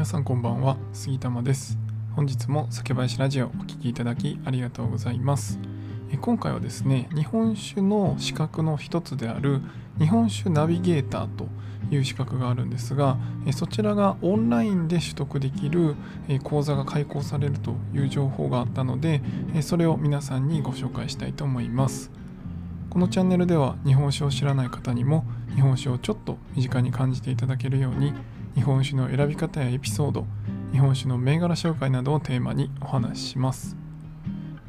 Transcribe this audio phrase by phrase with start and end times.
[0.00, 1.76] 皆さんこんばんは杉玉です。
[2.16, 5.58] 本日も酒林ラジオお聴きいただきありがとうございます。
[6.10, 9.60] え今回はですね日本酒の資格の一つである
[9.98, 11.48] 日本酒ナビゲーターと
[11.90, 15.96] いう資格があるんですがえそちらがオンラインで取得できる
[16.28, 19.20] え講座が開講されるという情報があったので
[19.54, 22.10] えそれを皆さんにご紹介したいと思います。
[22.88, 28.14] このチャンネルでは日本酒を知らない方にも日本酒をちょっと身近に感じていただけるように
[28.60, 30.26] 日本酒の選び方やエピソード
[30.70, 33.74] 日本酒の銘柄紹介などをテーマにお話しします。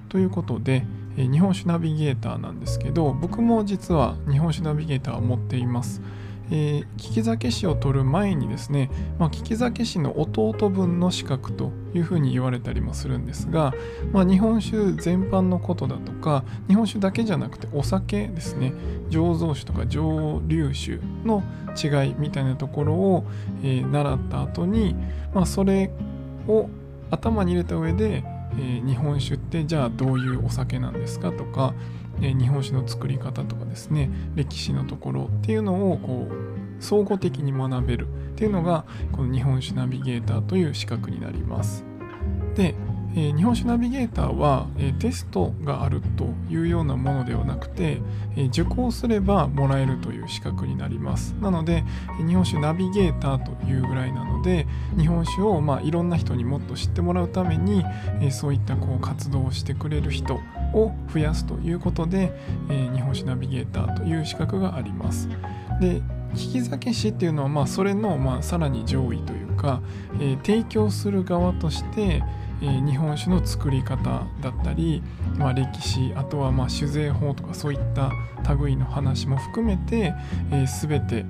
[0.07, 0.85] ということで
[1.17, 6.01] 日本酒ナビゲーターなんですけど僕も実は日本酒ナビゲーターを持っています。
[6.51, 13.73] えー、利き酒師を取る前にですね、まあ、利き酒師の弟分の資格というふうに言われたりもするんですが、
[14.11, 18.73] まあ、日本酒全般のことだとか日本酒だけじゃなくてお酒ですね
[19.09, 21.43] 醸造酒とか蒸留酒の
[21.81, 23.25] 違いみたいなところを、
[23.63, 24.95] えー、習った後に、
[25.33, 25.89] まあ、それ
[26.47, 26.69] を
[27.09, 28.23] 頭に入れた上で、
[28.57, 31.73] えー、日本酒ってじゃあどういうお酒なんですかとか
[32.21, 36.50] え日本酒の作り方とかですね歴史のところっていうのをこう
[36.81, 41.85] 総合的に学べるっていうのがこの日本酒ナビゲーターという資格になります。
[42.55, 42.75] で
[43.13, 48.01] えー、日本酒ナビゲーターは、えー、テストがあるというようなものではなくて、
[48.37, 51.83] えー、受講すればもらえるという資格になりますなので
[52.19, 54.65] え日本酒ナビゲーターというぐらいなので
[54.97, 57.83] 日本酒を、まあ、いろんな人にもっと知ってもらうために、
[58.21, 60.35] えそういったこう活動をしてくれる人
[60.73, 62.31] を増やすということで、
[62.69, 65.27] え日本酒ナビゲーターという資格があります
[65.79, 66.01] で
[66.35, 69.81] 引き酒師っていうのは、まあ、それの、まあ、さらに上位というか、
[70.19, 72.23] え提供する側として、
[72.61, 75.01] えー、日本酒の作り方だったり、
[75.37, 78.11] まあ、歴史あとはまあ酒税法とかそういった
[78.53, 80.13] 類の話も含めて、
[80.51, 81.25] えー、全て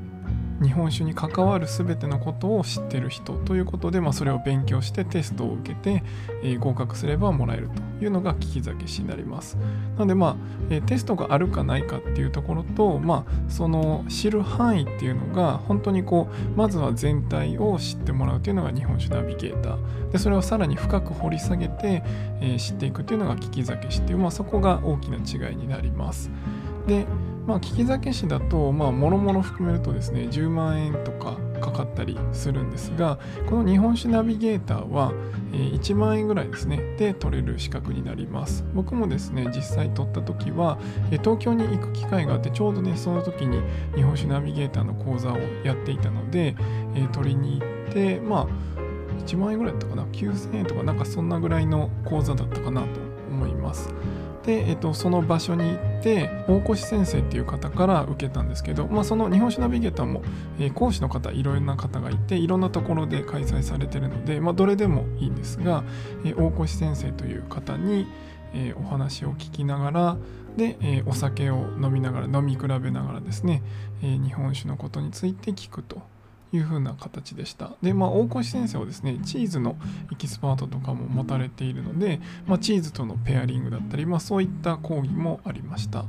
[0.61, 6.03] 日本酒に関わる全てのことを知ってる人ということで、まあ、それを勉強してテストを受けて、
[6.43, 9.57] えー、合格すればもらえるというのが利き酒師になります。
[9.97, 10.35] なので、まあ
[10.69, 22.03] えー、テストがあるかないかっていうところと、まあ、その知る範囲っていうのが本当にこうまずは全体を知ってもらうというのが日本酒ナビゲーターでそれをさらに深く掘り下げて、
[22.39, 26.29] えー、知っていくというのが利き酒師っていう、まあ、そこが大きな違いになります。
[26.87, 27.05] で
[27.45, 35.13] まあ、利き酒師だと、まあ、もろもろ含めるとですね、10万円とかかかったりするんですが、この日本酒ナビゲーターは、
[35.53, 38.63] えー、1万円ぐらいですね、で取れる資格になります。
[38.73, 40.77] 僕もですね、実際取った時は、
[41.09, 43.61] 東京に行く機会があって、ちょうどね、その時に
[43.95, 46.55] 日本酒ナビゲーターの講座をやっていたので、
[47.11, 48.47] 取りに行って、まあ、
[49.25, 52.87] 1万円ぐらいだったかな、9000円とか、なんかそんなぐらいの講座だったかなと
[53.29, 53.93] 思います。
[54.45, 60.23] で、えっと、その場所に行って大越先生っていう方から受けたんですけど、まあ、その日本酒ナビゲーターも、
[60.59, 65.83] えー、講師の方いろんな方がいていろんなところで開催されてるので、まあ、どれでもいいんですが、
[66.25, 68.07] えー、大越先生という方に、
[68.53, 70.17] えー、お話を聞きながら
[70.57, 73.63] で、えお酒を飲みながら飲み比べながらですね、
[74.03, 76.01] え日本酒のことについて聞くと。
[76.53, 77.71] いう風な形でした。
[77.81, 79.77] で、まあ、大越先生はですね、チーズの
[80.11, 86.05] エキスパートとかも持たれているので、まあ、チーズとのペアリングだったり、まあ、そういった講義もありました。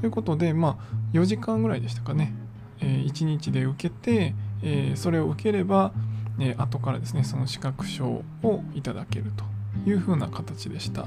[0.00, 2.34] ということで、まあ、4時間ぐらいでしたかね、
[2.80, 5.92] えー、1日で受けて、えー、それを受ければ、
[6.38, 9.44] えー、後からですね、その資格証をいただけると
[9.88, 11.06] いう風な形でした。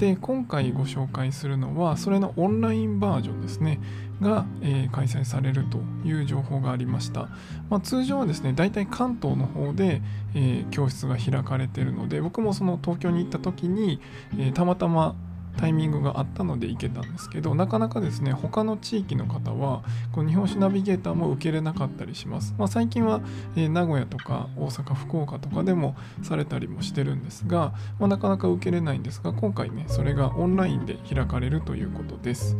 [0.00, 3.78] で今回ご紹介するのはそれのオンラインバージョンですね
[4.22, 5.78] が、えー、開催されると
[6.08, 7.28] いう情報がありました、
[7.68, 10.00] まあ、通常はですね大体関東の方で、
[10.34, 14.00] えー、教室が開かれているので僕もその東京に行った時に、
[14.38, 15.16] えー、たまたま
[15.60, 19.82] タイミングがあったので行けたんですけどなかなかですね他の地域の方は
[20.12, 23.20] この日本酒ナビゲーターも受けれなかったりします、まあ、最近は、
[23.56, 32.56] えー、名古屋とか大阪福岡とかでもされたりもしてるんですが、まあ、なかなか受けれないんですが今回ねそれがオンラインで開かれるということです。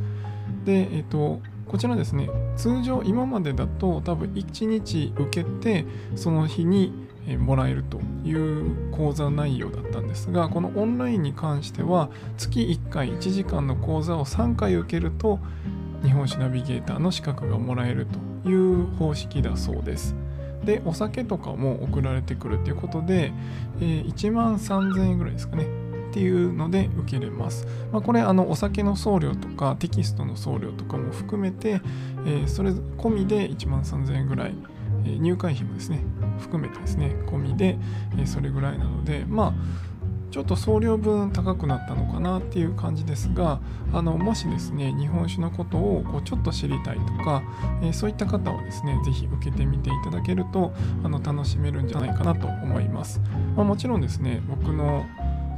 [0.64, 5.86] でえっ、ー、とこちらですね通常今までだと多分1日受けて
[6.16, 6.92] その日に
[7.38, 15.38] もらえるという講座内容だったんですがこのオンラインに関しては月1回1時間の講座を3回受けると
[16.02, 18.06] 日本酒ナビゲーターの資格がもらえる
[18.42, 20.14] という方式だそうです。
[20.64, 23.32] でお酒とかも送られてくるということで、
[23.80, 25.66] え、1万3000円ぐらいですかね
[26.10, 27.66] っていうので受けれます。
[27.92, 31.80] まあ、これあのお酒の送料とかテキストの送料とかも含めて、
[32.26, 34.54] えー、それ込みで1万3000円ぐらい
[35.04, 36.02] 入会費もですね
[36.38, 37.78] 含めてですね込みで
[38.26, 39.90] それぐらいなのでまあ
[40.30, 43.60] ちょっと送料分高くなったのかなっていう感じですが
[43.92, 47.42] あのもしですね日本酒のことをこうちょっと知りたいとか、
[47.82, 53.20] えー、そういった方はですね是非受けてみていただけるとあの楽しめるんじゃないかなと思います、
[53.56, 55.04] まあ、もちろんですね僕の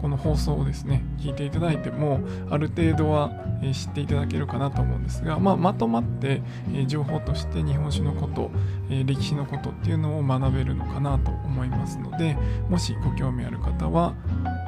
[0.03, 2.21] この放送をですね聞いていただいても
[2.51, 3.31] ある程度は
[3.73, 6.43] 知っていただけるかなと思うんですが、まあ、まとまって
[6.89, 8.51] 情報として日本史のこと
[8.91, 12.37] 歴史のことっていうのを学べるのかなと思いますので
[12.69, 14.15] もしご興味ある方は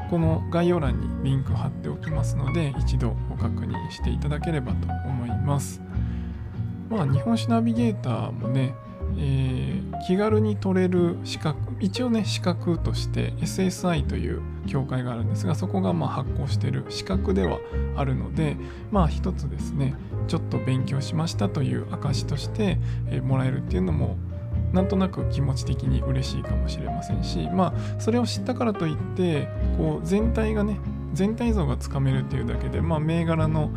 [0.08, 5.82] この概要欄にリンク貼っておきますので一度ご確認していただければと思います。
[6.88, 8.74] まあ、日本史ナビゲーターもね
[9.18, 17.58] えー、気軽に取れる資格一応ね資格として SSI という協会があるんですがそこがま発行してる資格では
[17.96, 18.56] あるので
[18.90, 19.94] まあ一つですね
[20.26, 22.78] ちょっと勉強しましたという証として、
[23.08, 24.16] えー、もらえるっていうのも
[24.72, 30.78] なんとなく気持ち的に嬉しいかもしれませんしまあそれを知ったからといってこう全体がね
[31.12, 33.70] 全体像がつかめるっていうだけで、まあ、銘柄の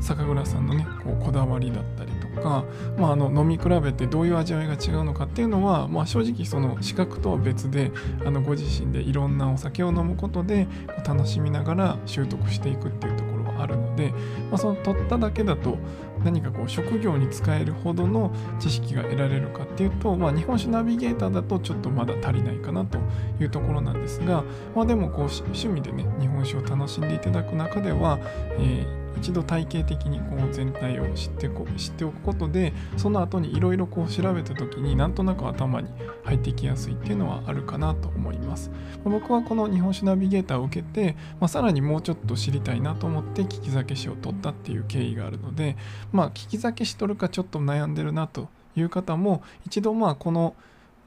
[0.00, 2.64] 酒蔵さんのねこうこだわりだったりか、
[2.98, 7.92] まあ、あの飲み比べてどういう味わいが違うのかっていうのは、まあ、正直その資格とは別で
[8.24, 10.66] あのご自身でいろんなお酒を飲むことで
[11.06, 14.10] 楽しみながら習得していくっていうところはあるので、
[14.50, 15.78] まあ、その取っただけだと
[16.24, 22.98] 何かこう職業に使えるほどの知識が得られるかっていうと、まあ、日本酒ナビゲーターだとちょっとまだ足りないかなと
[23.40, 24.44] いうところなんですが、
[24.74, 28.18] まあ、でもこう趣味でね日本酒を楽しんでいただく中では、
[28.58, 35.88] えー一度体系的にこう全体を知ってこ知っておくことでその後にいろいろこう調べた時になんとなく頭に
[36.24, 38.70] 入ってきやすいっていうのはあるかなと思います。
[39.04, 45.76] 僕はこの日本酒ナビゲーターを受けて、まあ、さらにもうちょっと知りたいなと思って聞き酒師を取ったっていう経緯があるので
[46.12, 50.54] まあ聞き酒師取るかちょっと悩んでるなという方も一度まあこの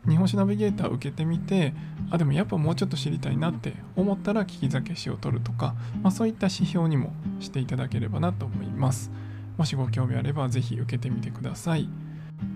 [0.08, 1.74] 日本史ナビゲーターを受けてみて
[2.12, 9.12] あでもやっぱもうちょっと知りたいなって思ったら聞き酒師を取るとか、まあ、そういった指標にもしていただければなと思います。
[9.58, 11.88] もしご興味あれば是非受けてみてください。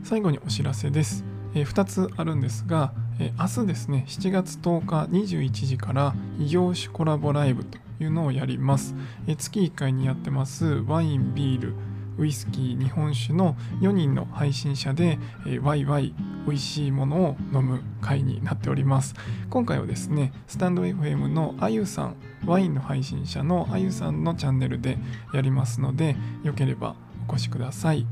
[0.03, 1.23] 最後にお知らせです、
[1.53, 8.95] えー、2つあるんですが、えー、明日ですね7月10日21時から異業種コラボライブというのをやります、
[9.27, 11.73] えー、月1回にやってますワインビール
[12.17, 16.15] ウイスキー日本酒の4人の配信者で、えー、ワイワイ
[16.47, 19.13] 美味しいものを飲む会になっております。
[19.51, 24.97] 今回はですねスタンド FM のあゆさんワインの配信者のあゆさんのチャンネルで
[25.33, 26.95] やりますのでよければ
[27.27, 28.05] お越しください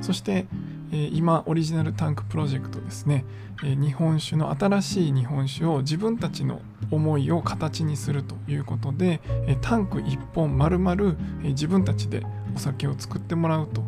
[0.00, 0.46] そして
[0.92, 3.24] え今オリジナルタンクプロジェクトですね、
[3.64, 6.60] え日本酒の新しい日本酒を自分たちの
[6.90, 12.22] 思いを形にするということで、えタンク1本丸々、え自分たちで
[12.54, 13.82] お酒を作ってもらうと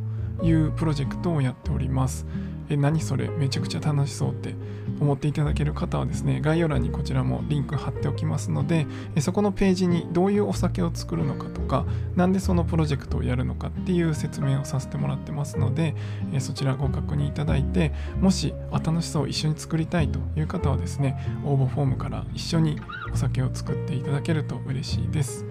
[0.44, 2.26] いうプロジェクトをやっております。
[2.70, 3.28] え何それ？
[3.28, 4.54] めちゃくちゃ楽しそうって
[5.00, 8.86] 思っていただける方はですね概要欄にこちらもリンク貼っておきますので
[9.20, 11.86] そこのページにどういうお酒を作るのかとか
[12.16, 15.94] 何でそのプロジェクトをやるのかっていう説明をさせてもらってますので
[16.40, 22.78] そちらご確認いただいてもしあ楽しそう一緒に作りたいという方はですね応募フォームから一緒に
[23.12, 25.46] お酒を作っていただけると嬉しいです。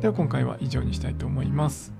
[0.00, 1.99] では今回は以上にしたいと思います。